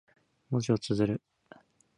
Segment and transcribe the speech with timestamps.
[0.49, 1.21] 文字を綴る。